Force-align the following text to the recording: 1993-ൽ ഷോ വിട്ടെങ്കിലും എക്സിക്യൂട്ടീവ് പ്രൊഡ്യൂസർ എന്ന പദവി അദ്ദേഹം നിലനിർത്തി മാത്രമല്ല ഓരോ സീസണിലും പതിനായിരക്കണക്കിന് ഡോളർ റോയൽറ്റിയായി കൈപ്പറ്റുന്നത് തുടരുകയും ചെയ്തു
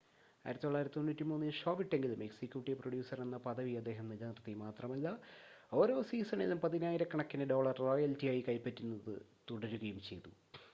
1993-ൽ 0.45 1.51
ഷോ 1.57 1.71
വിട്ടെങ്കിലും 1.79 2.23
എക്സിക്യൂട്ടീവ് 2.27 2.77
പ്രൊഡ്യൂസർ 2.79 3.19
എന്ന 3.25 3.37
പദവി 3.45 3.73
അദ്ദേഹം 3.81 4.07
നിലനിർത്തി 4.13 4.55
മാത്രമല്ല 4.63 5.11
ഓരോ 5.73 5.97
സീസണിലും 6.09 6.61
പതിനായിരക്കണക്കിന് 6.65 7.47
ഡോളർ 7.53 7.77
റോയൽറ്റിയായി 7.85 8.43
കൈപ്പറ്റുന്നത് 8.49 9.15
തുടരുകയും 9.51 10.01
ചെയ്തു 10.09 10.31